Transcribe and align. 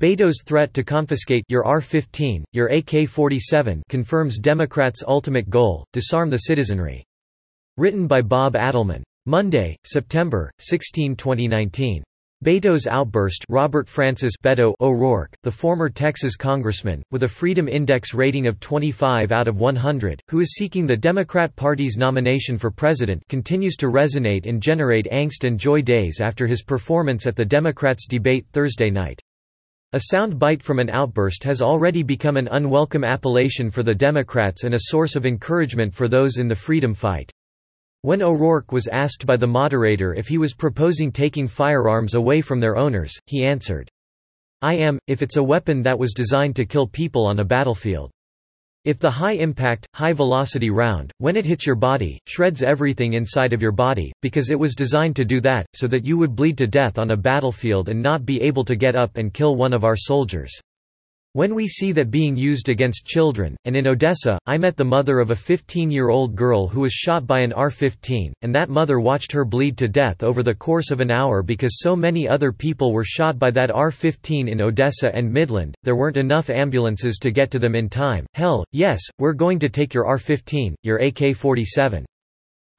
Beto's 0.00 0.42
threat 0.46 0.72
to 0.72 0.82
confiscate 0.82 1.44
your 1.50 1.66
AR-15, 1.66 2.42
your 2.54 2.68
AK-47 2.68 3.82
confirms 3.90 4.38
Democrats' 4.38 5.04
ultimate 5.06 5.50
goal, 5.50 5.84
disarm 5.92 6.30
the 6.30 6.38
citizenry. 6.38 7.04
Written 7.76 8.06
by 8.06 8.22
Bob 8.22 8.54
Adelman. 8.54 9.02
Monday, 9.26 9.76
September, 9.84 10.50
16, 10.58 11.16
2019. 11.16 12.02
Beto's 12.42 12.86
outburst 12.86 13.44
Robert 13.50 13.86
Francis 13.90 14.32
Beto 14.42 14.72
O'Rourke, 14.80 15.34
the 15.42 15.50
former 15.50 15.90
Texas 15.90 16.34
congressman, 16.34 17.02
with 17.10 17.24
a 17.24 17.28
Freedom 17.28 17.68
Index 17.68 18.14
rating 18.14 18.46
of 18.46 18.58
25 18.58 19.32
out 19.32 19.48
of 19.48 19.60
100, 19.60 20.18
who 20.30 20.40
is 20.40 20.54
seeking 20.54 20.86
the 20.86 20.96
Democrat 20.96 21.54
Party's 21.56 21.98
nomination 21.98 22.56
for 22.56 22.70
president 22.70 23.22
continues 23.28 23.76
to 23.76 23.88
resonate 23.88 24.46
and 24.46 24.62
generate 24.62 25.10
angst 25.12 25.46
and 25.46 25.58
joy 25.58 25.82
days 25.82 26.22
after 26.22 26.46
his 26.46 26.62
performance 26.62 27.26
at 27.26 27.36
the 27.36 27.44
Democrats' 27.44 28.06
debate 28.08 28.46
Thursday 28.50 28.88
night. 28.88 29.20
A 29.92 30.02
sound 30.12 30.38
bite 30.38 30.62
from 30.62 30.78
an 30.78 30.88
outburst 30.88 31.42
has 31.42 31.60
already 31.60 32.04
become 32.04 32.36
an 32.36 32.48
unwelcome 32.52 33.02
appellation 33.02 33.72
for 33.72 33.82
the 33.82 33.92
Democrats 33.92 34.62
and 34.62 34.72
a 34.72 34.82
source 34.82 35.16
of 35.16 35.26
encouragement 35.26 35.92
for 35.92 36.06
those 36.06 36.38
in 36.38 36.46
the 36.46 36.54
freedom 36.54 36.94
fight. 36.94 37.32
When 38.02 38.22
O'Rourke 38.22 38.70
was 38.70 38.86
asked 38.86 39.26
by 39.26 39.36
the 39.36 39.48
moderator 39.48 40.14
if 40.14 40.28
he 40.28 40.38
was 40.38 40.54
proposing 40.54 41.10
taking 41.10 41.48
firearms 41.48 42.14
away 42.14 42.40
from 42.40 42.60
their 42.60 42.76
owners, 42.76 43.12
he 43.26 43.44
answered, 43.44 43.90
I 44.62 44.74
am, 44.74 45.00
if 45.08 45.22
it's 45.22 45.38
a 45.38 45.42
weapon 45.42 45.82
that 45.82 45.98
was 45.98 46.14
designed 46.14 46.54
to 46.56 46.66
kill 46.66 46.86
people 46.86 47.26
on 47.26 47.40
a 47.40 47.44
battlefield. 47.44 48.12
If 48.86 48.98
the 48.98 49.10
high-impact, 49.10 49.86
high-velocity 49.94 50.70
round, 50.70 51.12
when 51.18 51.36
it 51.36 51.44
hits 51.44 51.66
your 51.66 51.76
body, 51.76 52.18
shreds 52.26 52.62
everything 52.62 53.12
inside 53.12 53.52
of 53.52 53.60
your 53.60 53.72
body, 53.72 54.10
because 54.22 54.48
it 54.48 54.58
was 54.58 54.74
designed 54.74 55.16
to 55.16 55.24
do 55.26 55.38
that, 55.42 55.66
so 55.74 55.86
that 55.88 56.06
you 56.06 56.16
would 56.16 56.34
bleed 56.34 56.56
to 56.58 56.66
death 56.66 56.98
on 56.98 57.10
a 57.10 57.16
battlefield 57.16 57.90
and 57.90 58.02
not 58.02 58.24
be 58.24 58.40
able 58.40 58.64
to 58.64 58.76
get 58.76 58.96
up 58.96 59.18
and 59.18 59.34
kill 59.34 59.54
one 59.54 59.74
of 59.74 59.84
our 59.84 59.96
soldiers. 59.96 60.58
When 61.32 61.54
we 61.54 61.68
see 61.68 61.92
that 61.92 62.10
being 62.10 62.36
used 62.36 62.68
against 62.68 63.06
children, 63.06 63.56
and 63.64 63.76
in 63.76 63.86
Odessa, 63.86 64.36
I 64.46 64.58
met 64.58 64.76
the 64.76 64.84
mother 64.84 65.20
of 65.20 65.30
a 65.30 65.36
15-year-old 65.36 66.34
girl 66.34 66.66
who 66.66 66.80
was 66.80 66.92
shot 66.92 67.24
by 67.24 67.38
an 67.38 67.52
AR-15, 67.52 68.32
and 68.42 68.52
that 68.52 68.68
mother 68.68 68.98
watched 68.98 69.30
her 69.30 69.44
bleed 69.44 69.78
to 69.78 69.86
death 69.86 70.24
over 70.24 70.42
the 70.42 70.52
course 70.52 70.90
of 70.90 71.00
an 71.00 71.12
hour 71.12 71.44
because 71.44 71.78
so 71.78 71.94
many 71.94 72.28
other 72.28 72.50
people 72.50 72.92
were 72.92 73.04
shot 73.04 73.38
by 73.38 73.52
that 73.52 73.70
AR-15 73.70 74.48
in 74.48 74.60
Odessa 74.60 75.14
and 75.14 75.32
Midland, 75.32 75.76
there 75.84 75.94
weren't 75.94 76.16
enough 76.16 76.50
ambulances 76.50 77.16
to 77.18 77.30
get 77.30 77.52
to 77.52 77.60
them 77.60 77.76
in 77.76 77.88
time. 77.88 78.26
Hell, 78.34 78.64
yes, 78.72 79.00
we're 79.20 79.32
going 79.32 79.60
to 79.60 79.68
take 79.68 79.94
your 79.94 80.06
AR-15, 80.06 80.74
your 80.82 80.98
AK-47. 80.98 82.04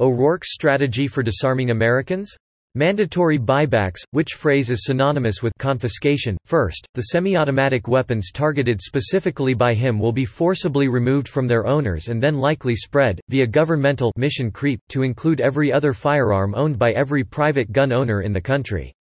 O'Rourke's 0.01 0.53
strategy 0.53 1.07
for 1.07 1.23
disarming 1.23 1.71
Americans? 1.71 2.35
Mandatory 2.73 3.37
buybacks, 3.37 3.99
which 4.11 4.35
phrase 4.37 4.69
is 4.69 4.85
synonymous 4.85 5.43
with 5.43 5.51
confiscation. 5.59 6.37
First, 6.45 6.87
the 6.93 7.01
semi-automatic 7.01 7.89
weapons 7.89 8.31
targeted 8.31 8.81
specifically 8.81 9.53
by 9.53 9.73
him 9.73 9.99
will 9.99 10.13
be 10.13 10.23
forcibly 10.23 10.87
removed 10.87 11.27
from 11.27 11.47
their 11.47 11.67
owners 11.67 12.07
and 12.07 12.23
then 12.23 12.37
likely 12.37 12.73
spread, 12.73 13.19
via 13.27 13.45
governmental 13.45 14.13
mission 14.15 14.51
creep, 14.51 14.79
to 14.87 15.03
include 15.03 15.41
every 15.41 15.69
other 15.69 15.91
firearm 15.91 16.55
owned 16.55 16.79
by 16.79 16.93
every 16.93 17.25
private 17.25 17.73
gun 17.73 17.91
owner 17.91 18.21
in 18.21 18.31
the 18.31 18.39
country. 18.39 18.93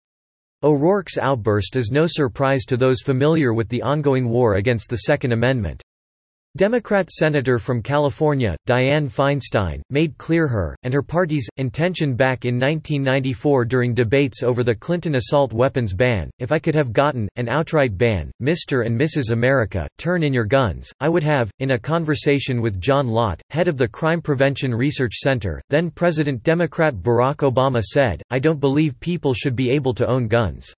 O'Rourke's 0.63 1.19
outburst 1.19 1.75
is 1.75 1.91
no 1.91 2.07
surprise 2.07 2.65
to 2.65 2.75
those 2.75 3.03
familiar 3.03 3.53
with 3.53 3.69
the 3.69 3.83
ongoing 3.83 4.27
war 4.29 4.55
against 4.55 4.89
the 4.89 4.97
Second 4.97 5.31
Amendment. 5.31 5.83
Democrat 6.57 7.11
Senator 7.11 7.59
from 7.59 7.83
California, 7.83 8.57
Dianne 8.67 9.07
Feinstein, 9.07 9.83
made 9.91 10.17
clear 10.17 10.47
her, 10.47 10.75
and 10.81 10.91
her 10.91 11.03
party's, 11.03 11.47
intention 11.57 12.15
back 12.15 12.43
in 12.43 12.55
1994 12.55 13.65
during 13.65 13.93
debates 13.93 14.41
over 14.41 14.63
the 14.63 14.73
Clinton 14.73 15.13
assault 15.13 15.53
weapons 15.53 15.93
ban, 15.93 16.31
if 16.39 16.51
I 16.51 16.57
could 16.57 16.73
have 16.73 16.91
gotten, 16.91 17.29
an 17.35 17.49
outright 17.49 17.95
ban, 17.99 18.31
Mr. 18.41 18.83
and 18.87 18.99
Mrs. 18.99 19.29
America, 19.31 19.87
turn 19.99 20.23
in 20.23 20.33
your 20.33 20.45
guns, 20.45 20.91
I 20.99 21.07
would 21.07 21.23
have. 21.23 21.51
In 21.59 21.71
a 21.71 21.79
conversation 21.79 22.61
with 22.61 22.81
John 22.81 23.07
Lott, 23.07 23.39
head 23.51 23.67
of 23.67 23.77
the 23.77 23.87
Crime 23.87 24.19
Prevention 24.19 24.73
Research 24.73 25.13
Center, 25.17 25.61
then 25.69 25.91
President 25.91 26.41
Democrat 26.41 26.95
Barack 26.95 27.47
Obama 27.47 27.83
said, 27.83 28.23
I 28.31 28.39
don't 28.39 28.59
believe 28.59 28.99
people 28.99 29.35
should 29.35 29.55
be 29.55 29.69
able 29.69 29.93
to 29.93 30.07
own 30.07 30.27
guns. 30.27 30.73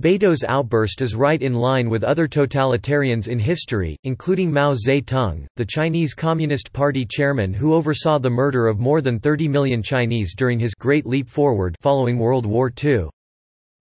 Beto's 0.00 0.44
outburst 0.48 1.02
is 1.02 1.14
right 1.14 1.42
in 1.42 1.52
line 1.52 1.90
with 1.90 2.04
other 2.04 2.26
totalitarians 2.26 3.28
in 3.28 3.38
history, 3.38 3.98
including 4.04 4.50
Mao 4.50 4.72
Zedong, 4.72 5.46
the 5.56 5.64
Chinese 5.66 6.14
Communist 6.14 6.72
Party 6.72 7.04
chairman 7.04 7.52
who 7.52 7.74
oversaw 7.74 8.18
the 8.18 8.30
murder 8.30 8.66
of 8.66 8.78
more 8.78 9.02
than 9.02 9.20
30 9.20 9.46
million 9.48 9.82
Chinese 9.82 10.34
during 10.34 10.58
his 10.58 10.72
Great 10.72 11.04
Leap 11.04 11.28
Forward 11.28 11.76
following 11.82 12.18
World 12.18 12.46
War 12.46 12.72
II. 12.82 13.10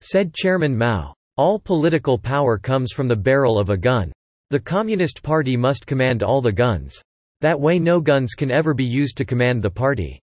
Said 0.01 0.35
Chairman 0.35 0.77
Mao, 0.77 1.15
"All 1.37 1.61
political 1.61 2.19
power 2.19 2.59
comes 2.59 2.91
from 2.91 3.07
the 3.07 3.15
barrel 3.15 3.57
of 3.57 3.71
a 3.71 3.77
gun. 3.77 4.11
The 4.51 4.59
Communist 4.59 5.23
Party 5.23 5.57
must 5.57 5.87
command 5.87 6.25
all 6.25 6.41
the 6.41 6.51
guns. 6.51 7.01
That 7.43 7.61
way 7.61 7.79
no 7.79 8.01
guns 8.01 8.35
can 8.35 8.51
ever 8.51 8.75
be 8.75 8.85
used 8.85 9.17
to 9.19 9.25
command 9.25 9.63
the 9.63 9.71
party. 9.71 10.19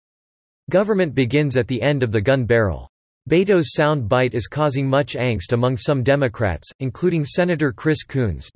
Government 0.72 1.14
begins 1.14 1.56
at 1.56 1.68
the 1.68 1.84
end 1.84 2.02
of 2.02 2.12
the 2.12 2.22
gun 2.22 2.46
barrel." 2.46 2.90
Beto's 3.25 3.73
sound 3.73 4.09
bite 4.09 4.34
is 4.34 4.47
causing 4.47 4.85
much 4.85 5.13
angst 5.13 5.53
among 5.53 5.78
some 5.78 6.03
Democrats, 6.03 6.69
including 6.81 7.23
Senator 7.23 7.72
Chris 7.72 8.03
Coons 8.03 8.51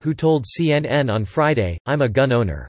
who 0.00 0.14
told 0.14 0.46
CNN 0.46 1.12
on 1.12 1.26
Friday, 1.26 1.78
I'm 1.84 2.00
a 2.00 2.08
gun 2.08 2.32
owner. 2.32 2.66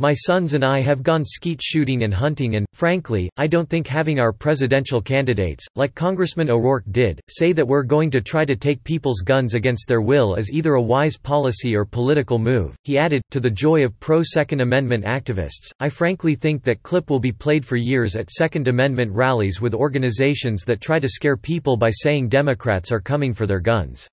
My 0.00 0.14
sons 0.14 0.54
and 0.54 0.64
I 0.64 0.80
have 0.80 1.02
gone 1.02 1.24
skeet 1.24 1.60
shooting 1.60 2.04
and 2.04 2.14
hunting 2.14 2.54
and, 2.54 2.64
frankly, 2.72 3.28
I 3.36 3.48
don't 3.48 3.68
think 3.68 3.88
having 3.88 4.20
our 4.20 4.32
presidential 4.32 5.02
candidates, 5.02 5.66
like 5.74 5.96
Congressman 5.96 6.50
O'Rourke 6.50 6.84
did, 6.92 7.20
say 7.28 7.52
that 7.54 7.66
we're 7.66 7.82
going 7.82 8.08
to 8.12 8.20
try 8.20 8.44
to 8.44 8.54
take 8.54 8.84
people's 8.84 9.22
guns 9.22 9.54
against 9.54 9.88
their 9.88 10.00
will 10.00 10.36
is 10.36 10.52
either 10.52 10.74
a 10.74 10.80
wise 10.80 11.16
policy 11.16 11.74
or 11.74 11.84
political 11.84 12.38
move. 12.38 12.76
He 12.84 12.96
added, 12.96 13.22
to 13.32 13.40
the 13.40 13.50
joy 13.50 13.84
of 13.84 13.98
pro-Second 13.98 14.60
Amendment 14.60 15.04
activists, 15.04 15.72
I 15.80 15.88
frankly 15.88 16.36
think 16.36 16.62
that 16.62 16.84
clip 16.84 17.10
will 17.10 17.18
be 17.18 17.32
played 17.32 17.66
for 17.66 17.74
years 17.74 18.14
at 18.14 18.30
Second 18.30 18.68
Amendment 18.68 19.10
rallies 19.12 19.60
with 19.60 19.74
organizations 19.74 20.62
that 20.62 20.80
try 20.80 21.00
to 21.00 21.08
scare 21.08 21.36
people 21.36 21.76
by 21.76 21.90
saying 21.90 22.28
Democrats 22.28 22.92
are 22.92 23.00
coming 23.00 23.34
for 23.34 23.46
their 23.46 23.58
guns. 23.58 24.08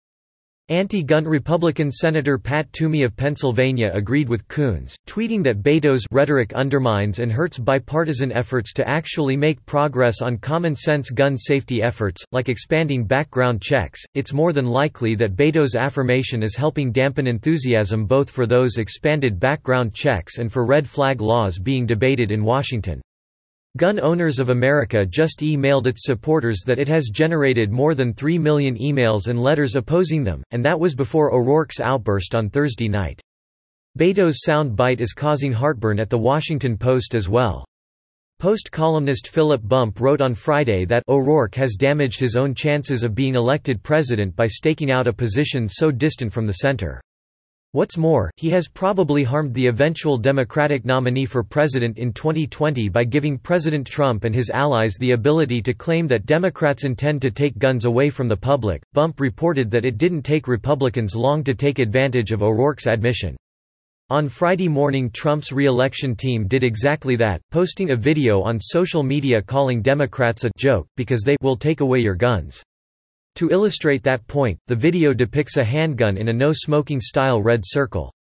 Anti-gun 0.70 1.26
Republican 1.26 1.92
Senator 1.92 2.40
Pat 2.40 2.74
Toomey 2.74 3.04
of 3.04 3.16
Pennsylvania 3.16 3.92
agreed 3.94 4.28
with 4.28 4.48
Coons, 4.48 4.96
tweeting 5.06 5.44
that 5.44 5.62
Beto's 5.62 6.08
rhetoric 6.10 6.54
undermines 6.54 7.20
and 7.20 7.32
hurts 7.32 7.60
bipartisan 7.60 8.32
efforts 8.32 8.74
to 8.74 8.90
actually 8.90 9.38
make 9.38 9.64
progress 9.68 10.24
on 10.24 10.40
common-sense 10.40 11.12
gun 11.12 11.38
safety 11.38 11.84
efforts, 11.84 12.24
like 12.32 12.50
expanding 12.50 13.06
background 13.06 13.62
checks. 13.62 14.02
It's 14.16 14.34
more 14.34 14.54
than 14.54 14.66
likely 14.66 15.14
that 15.14 15.36
Beto's 15.36 15.76
affirmation 15.76 16.42
is 16.42 16.56
helping 16.56 16.92
dampen 16.92 17.28
enthusiasm 17.28 18.08
both 18.08 18.32
for 18.32 18.48
those 18.48 18.78
expanded 18.78 19.40
background 19.40 19.94
checks 19.94 20.40
and 20.40 20.52
for 20.52 20.66
red 20.66 20.90
flag 20.90 21.22
laws 21.22 21.60
being 21.60 21.86
debated 21.86 22.32
in 22.32 22.44
Washington. 22.44 23.02
Gun 23.78 24.00
Owners 24.00 24.40
of 24.40 24.52
America 24.52 25.06
just 25.06 25.44
e-mailed 25.44 25.86
its 25.86 26.06
supporters 26.06 26.62
that 26.66 26.80
it 26.80 26.88
has 26.88 27.10
generated 27.10 27.74
more 27.74 27.94
than 27.94 28.14
3 28.14 28.40
million 28.40 28.78
emails 28.78 29.28
and 29.28 29.38
letters 29.38 29.76
opposing 29.76 30.24
them, 30.24 30.42
and 30.52 30.64
that 30.64 30.80
was 30.80 30.96
before 30.96 31.34
O'Rourke's 31.34 31.82
outburst 31.82 32.36
on 32.36 32.50
Thursday 32.50 32.88
night. 32.88 33.20
Beto's 33.98 34.44
sound 34.44 34.78
bite 34.78 35.02
is 35.02 35.12
causing 35.12 35.52
heartburn 35.52 36.00
at 36.00 36.10
The 36.10 36.18
Washington 36.18 36.78
Post 36.78 37.16
as 37.16 37.28
well. 37.28 37.66
Post 38.40 38.72
columnist 38.72 39.28
Philip 39.28 39.68
Bump 39.68 40.00
wrote 40.00 40.22
on 40.22 40.36
Friday 40.36 40.86
that 40.86 41.04
O'Rourke 41.10 41.56
has 41.56 41.76
damaged 41.76 42.18
his 42.18 42.38
own 42.38 42.56
chances 42.56 43.04
of 43.04 43.14
being 43.14 43.36
elected 43.36 43.84
president 43.84 44.38
by 44.38 44.48
staking 44.48 44.90
out 44.90 45.06
a 45.06 45.12
position 45.12 45.68
so 45.68 45.92
distant 45.92 46.32
from 46.32 46.48
the 46.48 46.54
center. 46.54 47.02
What's 47.76 47.98
more, 47.98 48.32
he 48.38 48.50
has 48.52 48.70
probably 48.70 49.26
harmed 49.26 49.54
the 49.54 49.68
eventual 49.68 50.18
Democratic 50.18 50.86
nominee 50.86 51.26
for 51.26 51.44
president 51.44 51.98
in 51.98 52.14
2020 52.14 52.88
by 52.88 53.04
giving 53.04 53.38
President 53.38 53.86
Trump 53.86 54.24
and 54.24 54.34
his 54.34 54.50
allies 54.50 54.96
the 54.98 55.12
ability 55.12 55.62
to 55.64 55.74
claim 55.74 56.08
that 56.08 56.26
Democrats 56.26 56.86
intend 56.86 57.22
to 57.22 57.32
take 57.32 57.58
guns 57.58 57.84
away 57.84 58.10
from 58.10 58.30
the 58.30 58.38
public. 58.38 58.82
Bump 58.94 59.20
reported 59.20 59.70
that 59.72 59.84
it 59.84 59.98
didn't 59.98 60.22
take 60.22 60.48
Republicans 60.48 61.18
long 61.18 61.44
to 61.44 61.54
take 61.54 61.80
advantage 61.80 62.32
of 62.32 62.44
O'Rourke's 62.44 62.88
admission. 62.88 63.36
On 64.10 64.30
Friday 64.30 64.70
morning 64.70 65.10
Trump's 65.10 65.52
re-election 65.52 66.16
team 66.16 66.48
did 66.48 66.64
exactly 66.64 67.18
that, 67.18 67.42
posting 67.52 67.92
a 67.92 67.98
video 67.98 68.42
on 68.42 68.58
social 68.58 69.04
media 69.04 69.42
calling 69.42 69.82
Democrats 69.82 70.46
a 70.46 70.52
joke, 70.58 70.88
because 70.96 71.24
they 71.24 71.36
will 71.42 71.58
take 71.58 71.82
away 71.82 72.00
your 72.00 72.16
guns. 72.16 72.64
To 73.36 73.50
illustrate 73.50 74.02
that 74.04 74.26
point, 74.28 74.58
the 74.68 74.76
video 74.76 75.14
depicts 75.14 75.58
a 75.58 75.64
handgun 75.64 76.16
in 76.16 76.30
a 76.30 76.34
no-smoking 76.34 77.02
style 77.02 77.42
red 77.42 77.62
circle. 77.66 78.14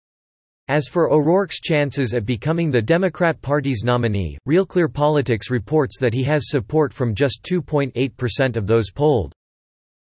As 0.69 0.89
for 0.89 1.13
O'Rourke's 1.13 1.61
chances 1.61 2.15
at 2.15 2.27
becoming 2.27 2.71
the 2.71 2.83
Democrat 2.83 3.41
Party's 3.41 3.85
nominee, 3.85 4.39
Real 4.47 4.67
Clear 4.67 4.89
Politics 4.89 5.51
reports 5.51 5.99
that 6.01 6.15
he 6.15 6.25
has 6.25 6.49
support 6.49 6.93
from 6.93 7.15
just 7.15 7.45
2.8% 7.45 8.57
of 8.57 8.67
those 8.67 8.91
polled. 8.91 9.33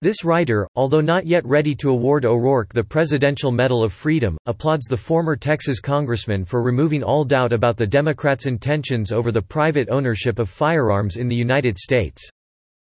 This 0.03 0.25
writer, 0.25 0.67
although 0.77 1.01
not 1.01 1.27
yet 1.27 1.45
ready 1.45 1.75
to 1.75 1.91
award 1.91 2.25
O'Rourke 2.25 2.73
the 2.73 2.85
Presidential 2.85 3.51
Medal 3.51 3.83
of 3.83 3.93
Freedom, 3.93 4.39
applauds 4.47 4.87
the 4.87 4.97
former 4.97 5.35
Texas 5.35 5.81
congressman 5.81 6.45
for 6.45 6.63
removing 6.63 7.03
all 7.03 7.25
doubt 7.25 7.53
about 7.53 7.77
the 7.77 7.87
Democrats' 7.87 8.47
intentions 8.47 9.13
over 9.13 9.33
the 9.33 9.43
private 9.43 9.89
ownership 9.91 10.39
of 10.39 10.49
firearms 10.49 11.17
in 11.17 11.27
the 11.27 11.37
United 11.37 11.77
States. 11.77 12.31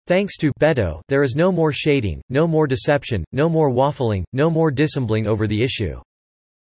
Thanks 0.08 0.36
to 0.38 0.52
Beto, 0.60 1.00
there 1.08 1.22
is 1.22 1.36
no 1.36 1.52
more 1.52 1.72
shading, 1.72 2.20
no 2.28 2.48
more 2.48 2.66
deception, 2.66 3.22
no 3.30 3.48
more 3.48 3.70
waffling, 3.70 4.24
no 4.32 4.50
more 4.50 4.72
dissembling 4.72 5.28
over 5.28 5.46
the 5.46 5.62
issue. 5.62 6.00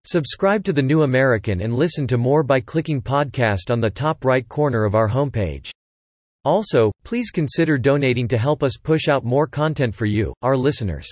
Subscribe 0.05 0.65
to 0.65 0.73
The 0.73 0.83
New 0.83 1.05
American 1.05 1.61
and 1.61 1.73
listen 1.73 2.09
to 2.09 2.19
more 2.19 2.43
by 2.43 2.59
clicking 2.59 3.01
podcast 3.01 3.71
on 3.71 3.81
the 3.81 3.89
top 3.89 4.25
right 4.25 4.49
corner 4.49 4.85
of 4.85 4.97
our 4.97 5.09
homepage. 5.09 5.71
Also, 6.45 6.91
please 7.05 7.31
consider 7.31 7.79
donating 7.79 8.27
to 8.27 8.39
help 8.39 8.65
us 8.65 8.77
push 8.77 9.07
out 9.09 9.25
more 9.25 9.47
content 9.47 9.95
for 9.95 10.07
you, 10.07 10.35
our 10.43 10.57
listeners. 10.57 11.07